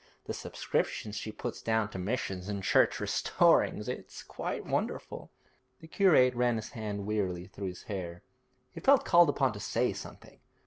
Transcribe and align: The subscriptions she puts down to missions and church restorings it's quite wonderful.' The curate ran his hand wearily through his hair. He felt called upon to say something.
The 0.23 0.33
subscriptions 0.33 1.15
she 1.15 1.31
puts 1.31 1.61
down 1.61 1.91
to 1.91 1.99
missions 1.99 2.49
and 2.49 2.63
church 2.63 2.97
restorings 2.99 3.87
it's 3.87 4.23
quite 4.23 4.65
wonderful.' 4.65 5.29
The 5.79 5.85
curate 5.87 6.33
ran 6.33 6.55
his 6.55 6.71
hand 6.71 7.05
wearily 7.05 7.45
through 7.45 7.67
his 7.67 7.83
hair. 7.83 8.23
He 8.71 8.79
felt 8.79 9.05
called 9.05 9.29
upon 9.29 9.53
to 9.53 9.59
say 9.59 9.93
something. 9.93 10.39